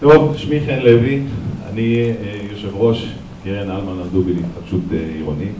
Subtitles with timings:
[0.00, 1.22] טוב, שמי חן לוי,
[1.72, 3.14] אני אה, יושב ראש
[3.44, 5.52] קרן הלמן-אלדובי להתחדשות אה, עירונית.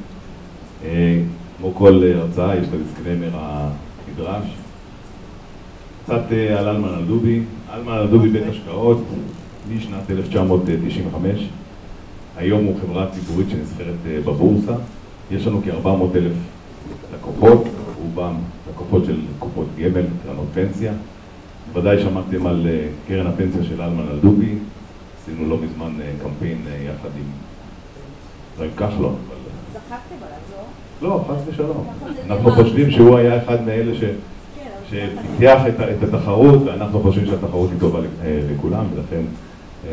[0.84, 1.20] אה,
[1.58, 4.44] כמו כל הרצאה, יש את ה disclaimer הנדרש.
[6.04, 6.22] קצת
[6.58, 7.40] על הלמן-אלדובי.
[7.74, 9.04] הלמן-אלדובי בית השקעות
[9.76, 11.48] משנת 1995.
[12.36, 14.74] היום הוא חברה ציבורית שנסחרת בבורסה.
[15.30, 16.32] יש לנו כ-400 אלף
[17.14, 17.64] לקוחות,
[18.02, 18.34] רובם
[18.70, 20.92] לקוחות של קופות גמל, קרנות פנסיה.
[21.74, 24.54] ודאי שמעתם על אה, קרן הפנסיה של אלמן אלדובי,
[25.22, 27.24] עשינו לא מזמן אה, קמפיין אה, יחד עם
[28.58, 29.16] רב כחלון.
[29.72, 30.66] צחקתם עליו,
[31.02, 31.08] לא?
[31.08, 31.86] לא, חס ושלום.
[32.26, 34.00] אנחנו חושבים שהוא היה אחד מאלה ש...
[34.90, 35.62] כן, שפיתח
[35.98, 38.00] את התחרות, ואנחנו חושבים שהתחרות היא טובה
[38.54, 39.20] לכולם, ולכן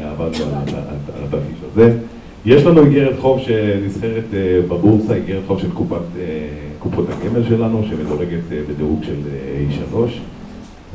[0.02, 0.45] עבדנו
[1.16, 1.97] על התרחיש הזה.
[2.45, 4.23] יש לנו איגרת חוב שנסחרת
[4.67, 5.69] בבורסה, איגרת חוב של
[6.80, 9.16] קופות הגמל שלנו, שמדורגת בדירוג של
[9.69, 9.95] A3.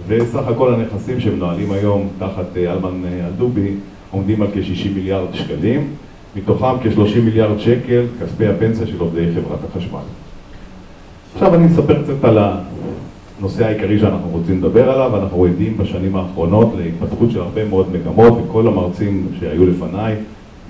[0.06, 3.70] וסך הכל הנכסים שמנוהלים היום תחת אה, אלמן אה, אלדובי
[4.10, 5.88] עומדים על כ-60 מיליארד שקלים,
[6.36, 9.98] מתוכם כ-30 מיליארד שקל כספי הפנסיה של עובדי חברת החשמל.
[11.34, 12.38] עכשיו אני אספר קצת על
[13.38, 18.38] הנושא העיקרי שאנחנו רוצים לדבר עליו, אנחנו עדים בשנים האחרונות להתפתחות של הרבה מאוד מגמות
[18.44, 20.14] וכל המרצים שהיו לפניי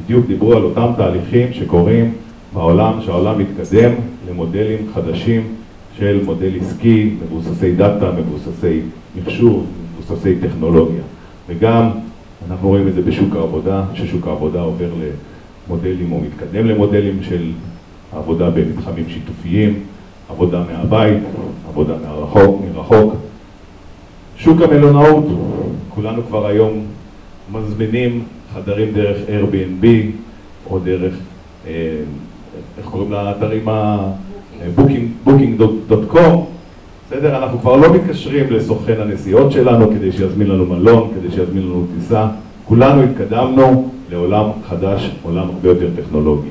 [0.05, 2.13] בדיוק דיברו על אותם תהליכים שקורים
[2.55, 3.93] בעולם, שהעולם מתקדם
[4.31, 5.43] למודלים חדשים
[5.97, 8.81] של מודל עסקי, מבוססי דאטה, מבוססי
[9.17, 9.67] מחשוב,
[9.99, 11.03] מבוססי טכנולוגיה.
[11.49, 11.91] וגם
[12.51, 14.89] אנחנו רואים את זה בשוק העבודה, ששוק העבודה עובר
[15.69, 17.51] למודלים או מתקדם למודלים של
[18.13, 19.79] עבודה במתחמים שיתופיים,
[20.31, 21.23] עבודה מהבית,
[21.69, 23.15] עבודה מרחוק, מרחוק.
[24.37, 25.25] שוק המלונאות,
[25.89, 26.85] כולנו כבר היום
[27.53, 29.87] מזמינים חדרים דרך Airbnb
[30.71, 31.15] או דרך,
[31.67, 31.73] אה,
[32.79, 33.99] איך קוראים לאתרים ה...
[34.77, 36.37] booking.com,
[37.07, 37.37] בסדר?
[37.37, 42.27] אנחנו כבר לא מתקשרים לסוכן הנסיעות שלנו כדי שיזמין לנו מלון, כדי שיזמין לנו טיסה.
[42.65, 46.51] כולנו התקדמנו לעולם חדש, עולם הרבה יותר טכנולוגי.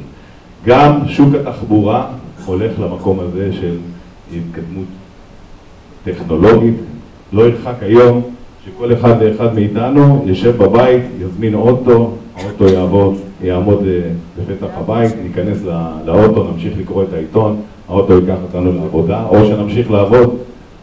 [0.66, 2.06] גם שוק התחבורה
[2.46, 3.76] הולך למקום הזה של
[4.36, 4.86] התקדמות
[6.04, 6.76] טכנולוגית.
[7.34, 8.22] לא ירחק היום
[8.66, 14.02] שכל אחד ואחד מאיתנו יושב בבית, יזמין אוטו, האוטו יעבוד, יעמוד אה,
[14.38, 15.58] בפתח הבית, ניכנס
[16.06, 20.38] לאוטו, נמשיך לקרוא את העיתון, האוטו ייקח אותנו לעבודה, או שנמשיך לעבוד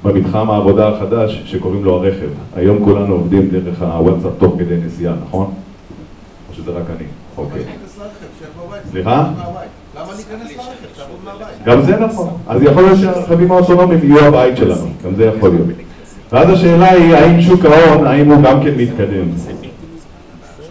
[0.04, 2.28] במתחם העבודה החדש שקוראים לו הרכב.
[2.56, 5.46] היום כולנו עובדים דרך הוואטסאפ תוך כדי נסיעה, נכון?
[6.50, 7.06] או שזה רק אני?
[7.36, 7.62] אוקיי.
[8.90, 9.30] סליחה?
[9.96, 10.66] למה להיכנס לרכב?
[10.96, 11.64] תעבוד מהבית.
[11.64, 12.28] גם זה נכון.
[12.48, 15.66] אז יכול להיות שהרכבים האוטונומיים יהיו הבית שלנו, גם זה יכול להיות.
[16.32, 19.28] ואז השאלה היא, האם שוק ההון, האם הוא גם כן מתקדם?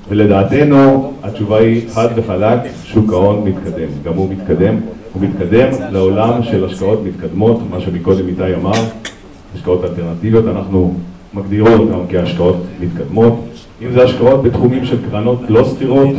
[0.09, 3.87] ולדעתנו, התשובה היא חד וחלק, שוק ההון מתקדם.
[4.03, 4.75] גם הוא מתקדם.
[5.15, 8.71] הוא מתקדם לעולם של השקעות מתקדמות, מה שמקודם איתי אמר,
[9.55, 10.93] השקעות אלטרנטיביות, אנחנו
[11.33, 13.39] מגדירים אותן כהשקעות מתקדמות,
[13.81, 16.09] אם זה השקעות בתחומים של קרנות לא סחירות,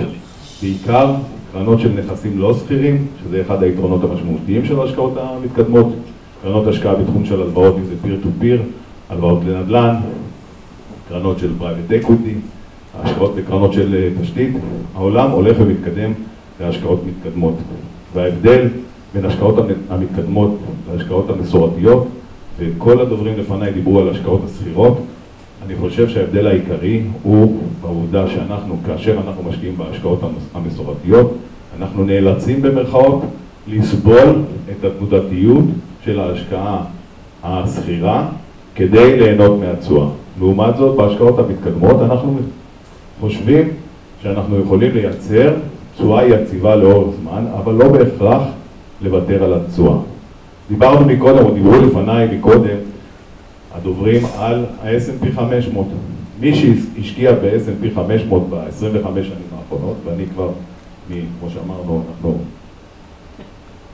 [0.62, 1.14] בעיקר
[1.52, 5.92] קרנות של נכסים לא סחירים, שזה אחד היתרונות המשמעותיים של ההשקעות המתקדמות,
[6.42, 8.62] קרנות השקעה בתחום של הלוואות, אם זה peer to peer,
[9.08, 9.94] הלוואות לנדל"ן,
[11.08, 12.34] קרנות של private equity,
[13.02, 14.56] השקעות בקרנות של אה, תשתית,
[14.94, 16.12] העולם הולך ומתקדם
[16.60, 17.54] להשקעות מתקדמות.
[18.16, 18.68] וההבדל
[19.14, 19.54] בין ההשקעות
[19.90, 20.58] המתקדמות
[20.92, 22.06] להשקעות המסורתיות,
[22.58, 24.98] וכל הדוברים לפניי דיברו על השקעות סחירות.
[25.66, 30.20] אני חושב שההבדל העיקרי הוא בעובדה שאנחנו, כאשר אנחנו משקיעים בהשקעות
[30.54, 31.36] המסורתיות,
[31.80, 33.22] אנחנו נאלצים במרכאות
[33.68, 35.64] לסבול את התנודתיות
[36.04, 36.84] של ההשקעה
[37.42, 38.28] השכירה
[38.74, 40.08] כדי ליהנות מהתשואה.
[40.38, 42.38] לעומת זאת, בהשקעות המתקדמות אנחנו
[43.20, 43.68] חושבים
[44.22, 45.54] שאנחנו יכולים לייצר
[45.96, 48.42] תשואה יציבה לאורך זמן, אבל לא בהכרח
[49.00, 49.98] לוותר על התשואה.
[50.68, 52.76] דיברנו מקודם, או דיברו לפניי מקודם,
[53.74, 55.86] הדוברים על ה-S&P 500.
[56.40, 58.82] מי שהשקיע ב-S&P 500 ב-25
[59.22, 60.50] שנים האחרונות, ואני כבר,
[61.08, 62.38] כמו שאמרנו, אנחנו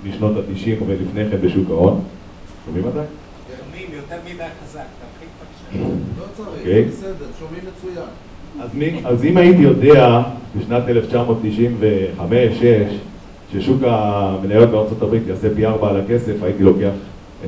[0.05, 2.01] משנות ה-90 ולפני כן בשוק ההון,
[2.67, 3.07] שומעים עדיין?
[3.65, 5.89] שומעים יותר מדי חזק, תרחיק בבקשה.
[6.19, 6.85] לא צריך, אוקיי.
[6.85, 8.09] בסדר, שומעים מצוין.
[8.61, 10.23] אז, מי, אז אם הייתי יודע
[10.59, 10.83] בשנת
[12.19, 12.23] 1995-6
[13.53, 16.93] ששוק המניות בארצות הברית יעשה פי ארבע על הכסף, הייתי לוקח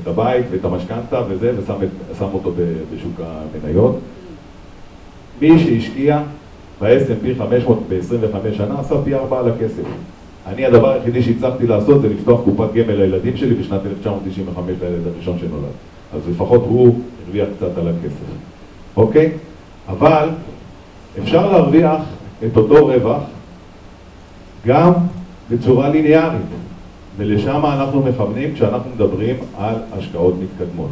[0.03, 2.53] את הבית ואת המשכנתה וזה ושם אותו
[2.95, 3.99] בשוק המניות.
[5.41, 6.23] מי שהשקיע
[6.81, 9.83] ב-S&P 500 ב-25 שנה עשה פי ארבע על הכסף.
[10.47, 15.39] אני הדבר היחידי שהצלחתי לעשות זה לפתוח קופת גמל לילדים שלי בשנת 1995 לילד הראשון
[15.39, 15.65] שנולד.
[16.15, 18.25] אז לפחות הוא הרוויח קצת על הכסף,
[18.97, 19.31] אוקיי?
[19.89, 20.29] אבל
[21.23, 22.01] אפשר להרוויח
[22.47, 23.23] את אותו רווח
[24.67, 24.93] גם
[25.51, 26.41] בצורה ליניארית,
[27.17, 30.91] ולשם אנחנו מכוונים כשאנחנו מדברים על השקעות מתקדמות.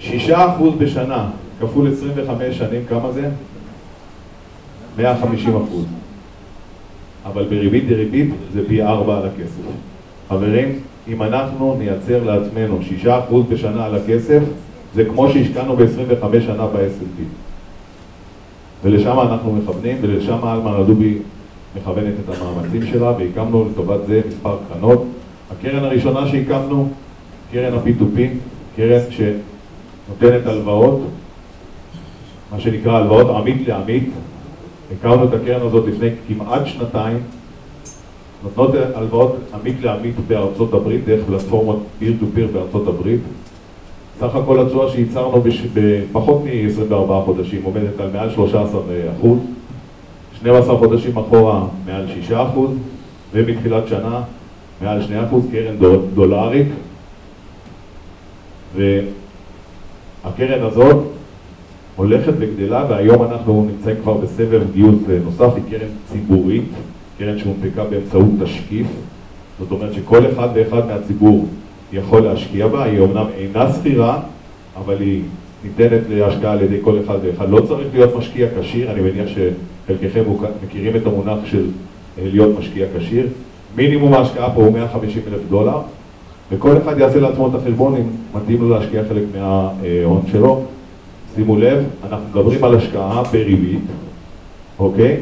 [0.00, 1.28] שישה אחוז בשנה
[1.60, 3.30] כפול 25 שנים, כמה זה?
[4.96, 5.84] 150 אחוז.
[7.26, 9.62] אבל בריבית דריבית זה פי ארבע על הכסף.
[10.28, 13.08] חברים, אם אנחנו נייצר לעצמנו 6%
[13.48, 14.42] בשנה על הכסף,
[14.94, 17.45] זה כמו שהשקענו ב-25 שנה ב-S&P.
[18.84, 21.18] ולשם אנחנו מכוונים, ולשם אלמה לדובי
[21.76, 25.04] מכוונת את המאמצים שלה, והקמנו לטובת זה מספר קרנות.
[25.50, 26.88] הקרן הראשונה שהקמנו,
[27.52, 28.20] קרן ה-P2P,
[28.76, 31.00] קרן שנותנת הלוואות,
[32.52, 34.10] מה שנקרא הלוואות עמית לעמית.
[34.92, 37.18] הקמנו את הקרן הזאת לפני כמעט שנתיים,
[38.42, 43.20] נותנות הלוואות עמית לעמית בארצות הברית, דרך פלטפורמות פיר טו פיר בארצות הברית.
[44.20, 45.42] סך הכל התשואה שייצרנו
[45.74, 48.80] בפחות מ-24 חודשים עומדת על מעל 13
[49.18, 49.38] אחוז,
[50.38, 52.70] 12 חודשים אחורה מעל 6 אחוז,
[53.32, 54.22] ומתחילת שנה
[54.82, 55.76] מעל 2 אחוז, קרן
[56.14, 56.66] דולרית.
[58.76, 61.04] והקרן הזאת
[61.96, 66.64] הולכת וגדלה, והיום אנחנו נמצאים כבר בסבב גיוס נוסף, היא קרן ציבורית,
[67.18, 68.86] קרן שהונפקה באמצעות תשקיף,
[69.58, 71.48] זאת אומרת שכל אחד ואחד מהציבור
[71.92, 74.20] יכול להשקיע בה, היא אומנם אינה סחירה,
[74.76, 75.22] אבל היא
[75.64, 77.50] ניתנת להשקעה על ידי כל אחד ואחד.
[77.50, 80.22] לא צריך להיות משקיע כשיר, אני מניח שחלקכם
[80.64, 81.66] מכירים את המונח של
[82.18, 83.26] אה, להיות משקיע כשיר.
[83.76, 85.78] מינימום ההשקעה פה הוא 150 אלף דולר,
[86.52, 88.04] וכל אחד יעשה לעצמו את החשבון אם
[88.34, 90.64] מתאים לו להשקיע חלק מההון שלו.
[91.34, 93.82] שימו לב, אנחנו מדברים על השקעה בריבית,
[94.78, 95.16] אוקיי?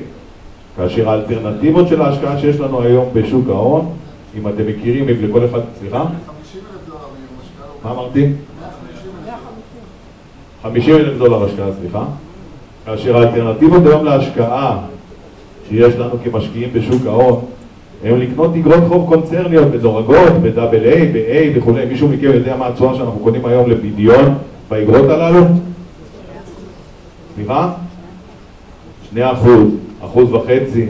[0.77, 3.87] כאשר האלטרנטיבות של ההשקעה שיש לנו היום בשוק ההון,
[4.39, 5.99] אם אתם מכירים, אם לכל אחד, סליחה?
[5.99, 7.74] 50 אלף דולר מיום השקעה.
[7.85, 8.27] מה אמרתי?
[10.63, 11.19] 150 50 אלף.
[11.19, 12.05] דולר השקעה, סליחה.
[12.87, 14.79] כאשר האלטרנטיבות היום להשקעה
[15.69, 17.45] שיש לנו כמשקיעים בשוק ההון,
[18.05, 21.87] הם לקנות אגרות חוב קונצרניות מדורגות, ב-AA, ב-A וכולי.
[21.87, 24.35] מישהו מכם יודע מה התשואה שאנחנו קונים היום לפדיון
[24.69, 25.45] באגרות הללו?
[27.35, 27.73] סליחה?
[29.11, 29.69] שני אחוז,
[30.05, 30.87] אחוז וחצי.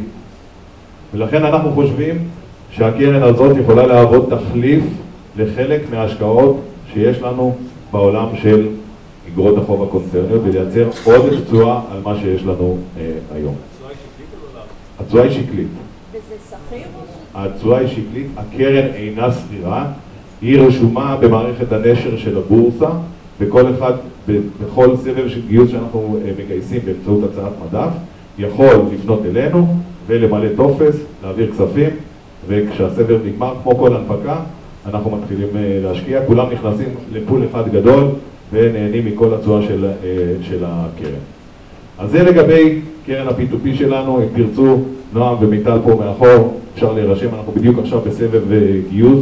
[1.15, 2.19] ולכן אנחנו חושבים
[2.71, 4.85] שהקרן הזאת יכולה להוות תחליף
[5.39, 6.61] לחלק מההשקעות
[6.95, 7.55] שיש לנו
[7.93, 8.69] בעולם של
[9.33, 13.55] אגרות החוב הקונצרניות ולייצר עוד תשואה על מה שיש לנו אה, היום.
[15.01, 15.69] התשואה היא שקלית.
[16.13, 17.17] וזה שכיר או ש...
[17.35, 19.87] התשואה היא שקלית, הקרן אינה סבירה,
[20.43, 22.91] היא רשומה במערכת הנשר של הבורסה,
[23.41, 23.93] וכל אחד,
[24.63, 27.91] בכל סבב של גיוס שאנחנו אה, מגייסים באמצעות הצעת מדף,
[28.39, 29.67] יכול לפנות אלינו
[30.07, 31.91] ולמלא טופס, להעביר כספים,
[32.49, 34.37] וכשהסבב נגמר, כמו כל הנפקה,
[34.87, 38.05] אנחנו מתחילים אה, להשקיע, כולם נכנסים לפול אחד גדול
[38.53, 40.11] ונהנים מכל התשואה של, אה,
[40.43, 41.21] של הקרן.
[41.99, 44.79] אז זה לגבי קרן ה-P2P שלנו, אם תרצו,
[45.13, 48.59] נועם ומיטל פה מאחור, אפשר להירשם, אנחנו בדיוק עכשיו בסבב אה,
[48.91, 49.21] גיוס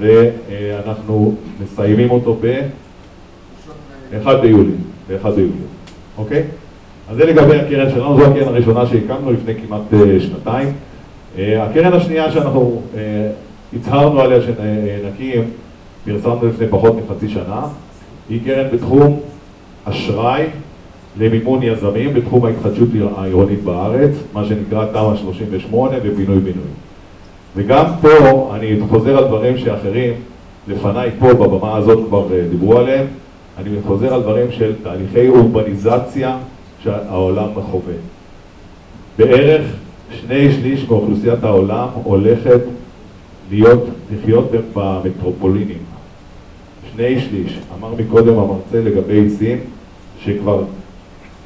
[0.00, 4.72] ואנחנו מסיימים אותו ב-1 ביולי,
[5.08, 5.50] ב-1 ביולי,
[6.18, 6.42] אוקיי?
[7.10, 9.82] אז זה לגבי הקרן שלנו, זו הקרן הראשונה שהקמנו לפני כמעט
[10.18, 10.68] שנתיים.
[11.38, 12.82] הקרן השנייה שאנחנו
[13.76, 15.42] הצהרנו עליה שנקים,
[16.04, 17.62] פרסמנו לפני פחות מחצי שנה,
[18.28, 19.20] היא קרן בתחום
[19.84, 20.46] אשראי
[21.18, 26.70] למימון יזמים בתחום ההתחדשות העירונית בארץ, מה שנקרא תמ"א 38 ופינוי-בינוי.
[27.56, 30.14] וגם פה אני חוזר על דברים שאחרים
[30.68, 33.06] לפניי פה בבמה הזאת כבר אה, דיברו עליהם,
[33.58, 36.36] אני חוזר על דברים של תהליכי אורבניזציה
[36.82, 37.94] שהעולם חווה.
[39.18, 39.62] בערך
[40.12, 42.60] שני שליש מאוכלוסיית העולם הולכת
[43.50, 45.78] להיות, לחיות במטרופולינים.
[46.94, 47.58] שני שליש.
[47.78, 49.58] אמר מקודם המרצה לגבי סין,
[50.24, 50.62] שכבר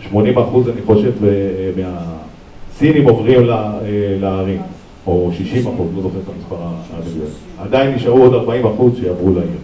[0.01, 1.31] 80 אחוז, אני חושב, אה,
[1.77, 3.79] מהסינים עוברים אה,
[4.21, 4.61] לערים,
[5.07, 6.57] או 60 אחוז, לא זוכר את המספר
[6.97, 7.29] המדויק.
[7.59, 9.59] עדיין נשארו עוד 40 אחוז שיעברו לעיר.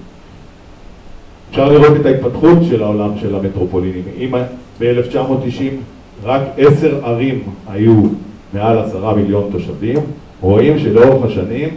[1.50, 4.02] אפשר לראות את ההתפתחות של העולם של המטרופולינים.
[4.18, 4.34] אם
[4.80, 5.62] ב-1990
[6.24, 8.02] רק עשר ערים היו
[8.52, 9.96] מעל עשרה מיליון תושבים,
[10.40, 11.68] רואים שלאורך השנים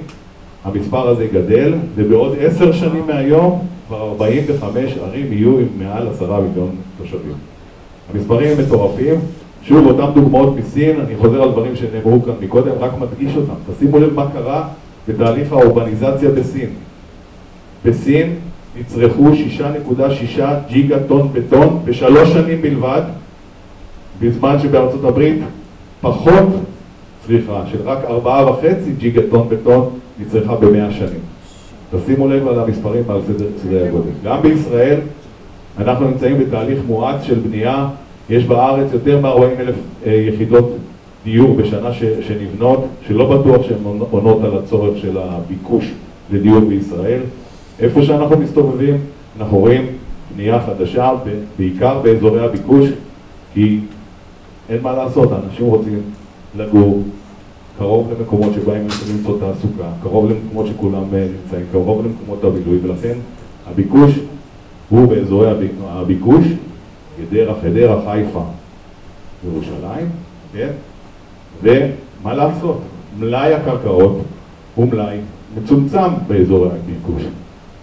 [0.64, 6.76] המספר הזה גדל, ובעוד עשר שנים מהיום כבר 45 ערים יהיו עם מעל עשרה מיליון
[6.98, 7.36] תושבים.
[8.14, 9.16] המספרים הם מטורפים,
[9.64, 13.54] שוב אותם דוגמאות מסין, אני חוזר על דברים שנאמרו כאן מקודם, רק מדגיש אותם.
[13.74, 14.68] תשימו לב מה קרה
[15.08, 16.70] בתהליך האורבניזציה בסין.
[17.86, 18.36] בסין
[18.80, 19.30] נצרכו
[19.60, 23.02] 6.6 ג'יגה טון בטון בשלוש שנים בלבד,
[24.22, 25.40] בזמן שבארצות הברית
[26.02, 26.48] פחות
[27.28, 28.66] צריכה של רק 4.5
[28.98, 29.90] ג'יגה טון בטון
[30.20, 31.20] נצרכה במאה שנים.
[31.92, 34.12] תשימו לב על המספרים ועל סדר סדרי הגודל.
[34.24, 35.00] גם בישראל
[35.78, 37.90] אנחנו נמצאים בתהליך מואץ של בנייה,
[38.30, 40.78] יש בארץ יותר מ-40 אלף אה, יחידות
[41.24, 43.78] דיור בשנה ש, שנבנות, שלא בטוח שהן
[44.12, 45.92] עונות על הצורך של הביקוש
[46.32, 47.20] לדיור בישראל.
[47.80, 48.98] איפה שאנחנו מסתובבים,
[49.40, 49.86] אנחנו רואים
[50.36, 51.12] בנייה חדשה,
[51.58, 52.90] בעיקר באזורי הביקוש,
[53.54, 53.80] כי
[54.70, 56.02] אין מה לעשות, אנשים רוצים
[56.58, 57.04] לגור
[57.78, 63.14] קרוב למקומות שבהם יכולים למצוא תעסוקה, קרוב למקומות שכולם אה, נמצאים, קרוב למקומות הבילוי, ולכן
[63.68, 64.20] הביקוש
[64.90, 65.52] הוא באזורי
[65.88, 66.46] הביקוש,
[67.22, 68.44] גדרה, חדרה, חיפה,
[69.48, 70.10] ירושלים,
[70.54, 70.70] כן?
[71.64, 72.82] ומה לעשות,
[73.20, 74.22] מלאי הקרקעות
[74.76, 75.18] הוא מלאי
[75.58, 77.24] מצומצם באזורי הביקוש.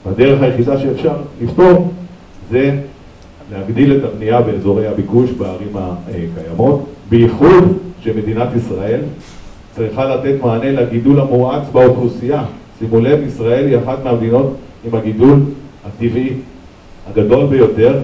[0.07, 1.93] והדרך היחידה שאפשר לפתור
[2.51, 2.81] זה
[3.53, 9.01] להגדיל את הבנייה באזורי הביקוש בערים הקיימות, בייחוד שמדינת ישראל
[9.77, 12.45] צריכה לתת מענה לגידול המואץ באוכלוסייה.
[12.79, 15.39] שימו לב, ישראל היא אחת מהמדינות עם הגידול
[15.87, 16.33] הטבעי
[17.11, 17.99] הגדול ביותר,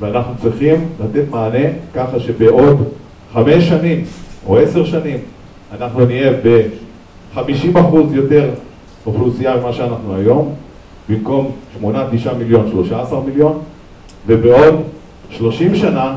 [0.00, 2.84] ואנחנו צריכים לתת מענה ככה שבעוד
[3.32, 4.04] חמש שנים
[4.46, 5.18] או עשר שנים
[5.72, 7.78] אנחנו נהיה ב-50%
[8.12, 8.50] יותר
[9.06, 10.54] אוכלוסייה ממה שאנחנו היום,
[11.08, 11.50] במקום
[11.82, 11.86] 8-9
[12.38, 13.58] מיליון, 13 מיליון,
[14.26, 14.74] ובעוד
[15.30, 16.16] 30 שנה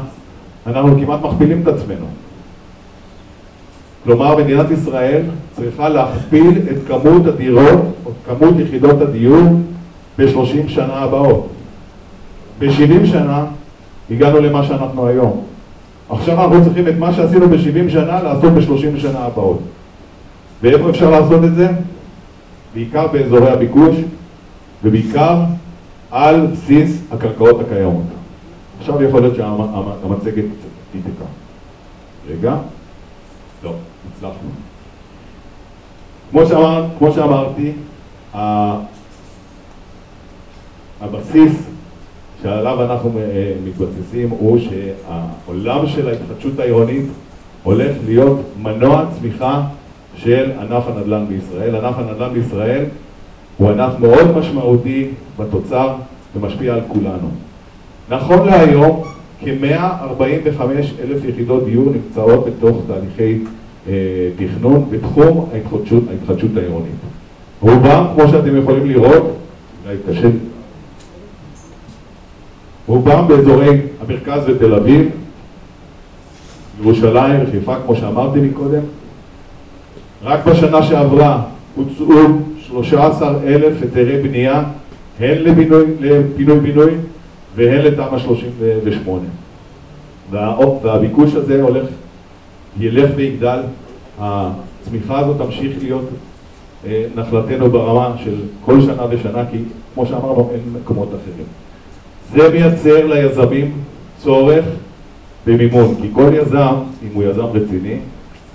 [0.68, 2.06] אנחנו כמעט מכפילים את עצמנו.
[4.04, 5.22] כלומר, מדינת ישראל
[5.56, 9.62] צריכה להכפיל את כמות הדירות, או כמות יחידות הדיור,
[10.18, 11.48] ב-30 שנה הבאות.
[12.60, 13.46] ב-70 שנה
[14.12, 15.44] הגענו למה שאנחנו היום.
[16.10, 19.60] עכשיו אנחנו צריכים את מה שעשינו ב-70 שנה לעשות ב-30 שנה הבאות.
[20.62, 21.68] ואיפה אפשר לעשות את זה?
[22.74, 23.96] בעיקר באזורי הביקוש,
[24.84, 25.38] ובעיקר
[26.12, 28.04] על בסיס הקרקעות הקיימות.
[28.80, 30.46] עכשיו יכול להיות שהמצגת
[30.92, 31.26] תתקע.
[32.30, 32.56] רגע.
[33.64, 33.74] לא,
[34.12, 34.50] הצלחנו.
[36.32, 37.72] כמו, שאמר, כמו שאמרתי,
[41.02, 41.70] הבסיס
[42.44, 47.06] שעליו אנחנו אה, מתבססים הוא שהעולם של ההתחדשות העירונית
[47.64, 49.62] הולך להיות מנוע צמיחה
[50.16, 51.76] של ענף הנדל"ן בישראל.
[51.76, 52.86] ענף הנדל"ן בישראל
[53.58, 55.96] הוא ענף מאוד משמעותי בתוצר
[56.36, 57.30] ומשפיע על כולנו.
[58.10, 59.04] נכון להיום,
[59.46, 60.62] כ-145
[61.04, 63.40] אלף יחידות דיור נמצאות בתוך תהליכי
[63.88, 63.94] אה,
[64.38, 66.96] תכנון בתחום ההתחדשות, ההתחדשות העירונית.
[67.62, 69.38] רובם, כמו שאתם יכולים לראות,
[69.86, 70.28] אולי קשה,
[72.88, 75.10] רובם באזורי המרכז ותל אביב,
[76.82, 78.82] ירושלים וחיפה, כמו שאמרתי מקודם.
[80.24, 81.42] רק בשנה שעברה
[81.76, 82.16] הוצאו
[82.60, 84.64] 13,000 היתרי בנייה,
[85.20, 85.38] הן
[86.00, 86.92] לפינוי-בינוי
[87.60, 89.22] והן לתמ"א 38.
[90.82, 91.86] והביקוש הזה הולך,
[92.80, 93.60] ילך ויגדל,
[94.20, 96.06] הצמיחה הזאת תמשיך להיות
[96.86, 98.36] אה, נחלתנו ברמה של
[98.66, 99.58] כל שנה ושנה, כי
[99.94, 101.48] כמו שאמרנו, אין מקומות אחרים.
[102.34, 103.72] זה מייצר ליזמים
[104.18, 104.66] צורך
[105.46, 107.98] במימון, כי כל יזם, אם הוא יזם רציני,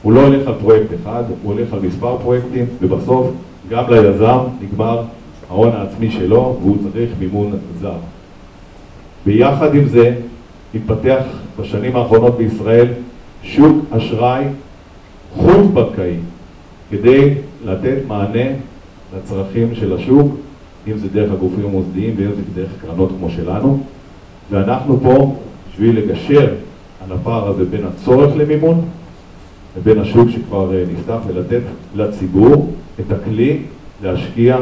[0.03, 3.31] הוא לא הולך על פרויקט אחד, הוא הולך על מספר פרויקטים, ובסוף
[3.69, 5.03] גם ליזם נגמר
[5.51, 7.97] ההון העצמי שלו והוא צריך מימון זר.
[9.27, 10.15] ביחד עם זה
[10.75, 11.25] התפתח
[11.61, 12.87] בשנים האחרונות בישראל
[13.43, 14.45] שוק אשראי
[15.35, 16.15] חוץ-בנקאי
[16.91, 18.51] כדי לתת מענה
[19.17, 20.35] לצרכים של השוק,
[20.89, 23.83] אם זה דרך הגופים המוסדיים ואם זה דרך קרנות כמו שלנו,
[24.51, 25.37] ואנחנו פה
[25.71, 26.55] בשביל לגשר
[27.05, 28.85] על הפער הזה בין הצורך למימון
[29.77, 31.63] לבין השוק שכבר אה, נפתח ולתת
[31.97, 33.59] לציבור את הכלי
[34.03, 34.59] להשקיע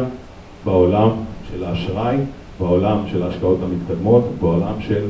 [0.64, 1.09] בעולם
[1.50, 2.16] של האשראי
[2.62, 5.04] בעולם של ההשקעות המתקדמות, בעולם של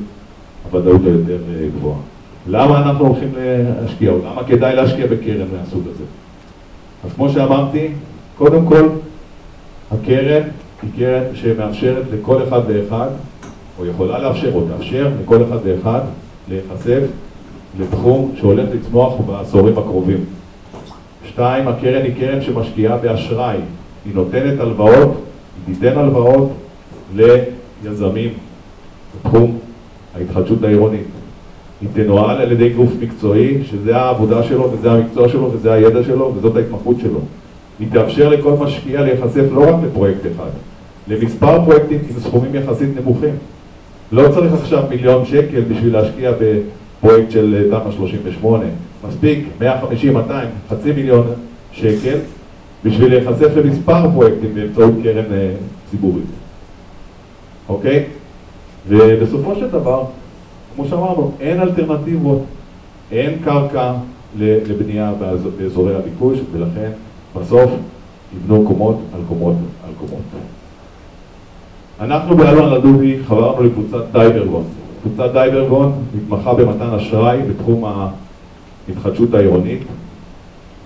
[0.65, 1.99] הוודאות היותר אה, גבוהה.
[2.47, 6.05] למה אנחנו הולכים להשקיע, או למה כדאי להשקיע בקרן מהסוג הזה?
[7.05, 7.89] אז כמו שאמרתי,
[8.39, 8.89] קודם כל,
[9.91, 10.43] הקרן
[10.83, 13.09] היא קרן שמאפשרת לכל אחד ואחד,
[13.79, 16.01] או יכולה לאפשר, או תאפשר לכל אחד ואחד
[16.49, 17.03] להיחשף
[17.81, 20.25] לתחום שהולך לצמוח בעשורים הקרובים.
[21.29, 23.57] שתיים, הקרן היא קרן שמשקיעה באשראי,
[24.05, 25.23] היא נותנת הלוואות,
[25.67, 26.53] היא תיתן הלוואות
[27.15, 28.31] ליזמים
[29.17, 29.59] בתחום
[30.15, 31.07] ההתחדשות העירונית.
[31.81, 36.33] היא תנוהל על ידי גוף מקצועי, שזה העבודה שלו וזה המקצוע שלו וזה הידע שלו
[36.37, 37.21] וזאת ההתמחות שלו.
[37.79, 40.51] היא תאפשר לכל משקיע להיחשף לא רק לפרויקט אחד,
[41.09, 43.35] למספר פרויקטים עם סכומים יחסית נמוכים.
[44.13, 48.65] לא צריך עכשיו מיליון שקל בשביל להשקיע בפרויקט של תמ"א 38,
[49.09, 51.27] מספיק 150, 200, חצי מיליון
[51.73, 52.19] שקל
[52.85, 55.51] בשביל להיחשף למספר פרויקטים באמצעות קרן אה,
[55.91, 56.42] ציבורית.
[57.73, 58.05] אוקיי?
[58.89, 60.05] ובסופו של דבר,
[60.75, 62.43] כמו שאמרנו, אין אלטרנטיבות,
[63.13, 63.93] אין קרקע
[64.39, 65.13] לבנייה
[65.59, 66.91] באזורי הביקוש, ולכן
[67.37, 67.71] בסוף
[68.37, 70.23] יבנו קומות על קומות על קומות.
[72.01, 74.65] אנחנו באלון לדובי חברנו לקבוצת דייברגון.
[75.03, 77.85] קבוצת דייברגון מתמחה במתן אשראי בתחום
[78.89, 79.83] ההתחדשות העירונית,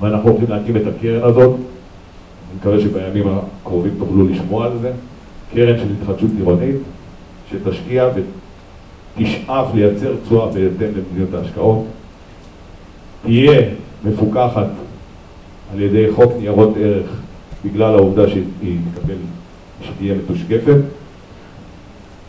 [0.01, 1.51] ואנחנו הולכים להקים את הקרן הזאת.
[1.51, 3.25] אני מקווה שבימים
[3.63, 4.93] הקרובים תוכלו לשמוע על זה.
[5.55, 6.77] קרן של התחדשות עירונית,
[7.51, 11.85] שתשקיע ותשאף לייצר תשואה בהתאם למדיניות ההשקעות.
[13.23, 13.63] תהיה
[14.05, 14.67] מפוקחת
[15.73, 17.11] על ידי חוק ניירות ערך
[17.65, 19.15] בגלל העובדה שהיא תקבל,
[19.83, 20.77] שתהיה מתושקפת.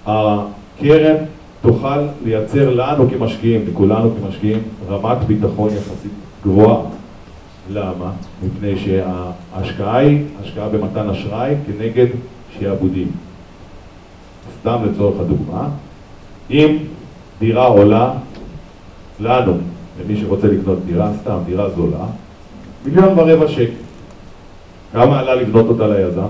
[0.06, 1.16] הקרן
[1.62, 4.60] תוכל לייצר לנו כמשקיעים, לכולנו כמשקיעים,
[4.90, 6.12] רמת ביטחון יחסית
[6.44, 6.82] גבוהה.
[7.72, 8.12] למה?
[8.44, 12.08] מפני שההשקעה היא השקעה במתן אשראי כנגד
[12.60, 13.12] שעבודים.
[14.60, 15.68] סתם לצורך הדוגמה,
[16.50, 16.78] אם
[17.40, 18.14] דירה עולה
[19.20, 19.54] לנו,
[20.02, 22.06] למי שרוצה לקנות דירה, סתם דירה זולה,
[22.86, 23.72] מיליון ורבע שקל.
[24.94, 26.28] כמה עלה לבנות אותה ליזם?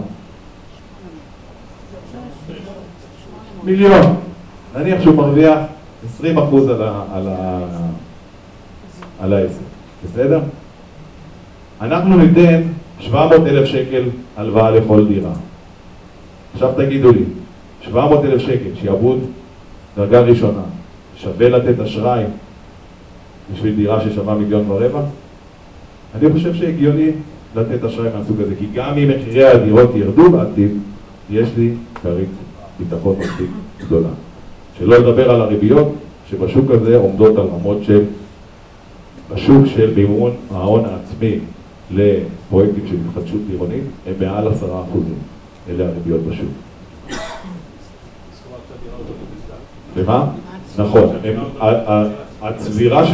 [3.64, 4.16] מיליון.
[4.76, 5.58] נניח שהוא מרוויח
[6.06, 6.82] 20 אחוז על,
[7.14, 7.28] על,
[9.20, 9.62] על העסק,
[10.04, 10.40] בסדר?
[11.82, 12.62] אנחנו ניתן
[13.00, 14.04] 700 אלף שקל
[14.38, 15.32] הלוואה לכל דירה.
[16.54, 17.24] עכשיו תגידו לי,
[17.82, 19.20] 700 אלף שקל, שיעבוד
[19.98, 20.62] דרגה ראשונה,
[21.16, 22.24] שווה לתת אשראי
[23.54, 25.02] בשביל דירה ששווה מיליון ורבע?
[26.16, 27.12] אני חושב שהגיוני
[27.56, 30.72] לתת אשראי מהסוג הזה, כי גם אם מחירי הדירות ירדו בעתיד,
[31.30, 32.30] יש לי כרית
[32.80, 33.50] ביטחון מספיק
[33.80, 34.10] גדולה.
[34.78, 35.94] שלא לדבר על הריביות,
[36.30, 38.04] שבשוק הזה עומדות על רמות של,
[39.34, 41.40] בשוק של מימון ההון העצמי
[41.92, 45.18] לפרויקטים של התחדשות עירונית, הם מעל עשרה אחוזים.
[45.70, 46.50] אלה הריביות בשוק.
[49.96, 50.26] ומה?
[50.78, 51.16] נכון,
[52.42, 53.06] הצבירה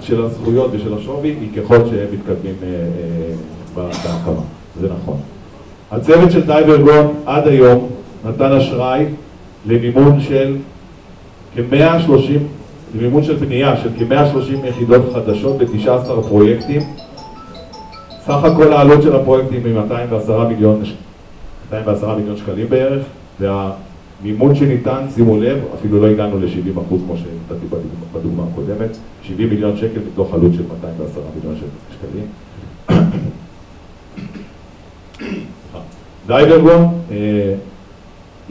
[0.00, 3.34] של הזכויות ושל השווי היא ככל שהם מתקדמים אה, אה,
[3.74, 4.40] בהקמה,
[4.80, 5.16] זה נכון.
[5.90, 7.88] הצוות של דייברגון עד היום
[8.24, 9.04] נתן אשראי
[9.66, 10.56] למימון של
[11.54, 12.38] כ-130,
[12.94, 16.80] למימון של בנייה של כ-130 יחידות חדשות ב-19 פרויקטים.
[18.24, 20.82] סך הכל העלות של הפרויקטים היא 210 מיליון,
[21.70, 23.06] 210 מיליון שקלים בערך,
[23.40, 27.66] והמימון שניתן, שימו לב, אפילו לא הגענו ל-70 אחוז כמו שנתתי
[28.12, 31.56] בדוגמה הקודמת, 70 מיליון שקל מתוך עלות של 210 מיליון
[31.98, 32.26] שקלים.
[36.26, 37.54] דייברגון אה,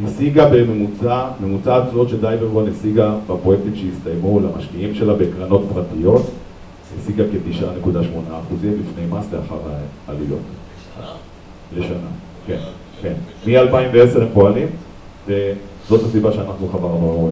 [0.06, 6.32] השיגה בממוצע, ממוצע התשואות של דייברגון השיגה בפרויקטים שהסתיימו למשקיעים שלה בקרנות פרטיות,
[6.99, 9.58] השיגה כ-9.8 אחוזים לפני מס לאחר
[10.08, 10.39] העלויות.
[10.99, 11.86] לשנה?
[11.86, 12.08] לשנה,
[12.47, 12.60] כן,
[13.01, 13.13] כן.
[13.45, 14.67] מ-2010 הם פועלים,
[15.27, 17.29] וזאת הסיבה שאנחנו חברנו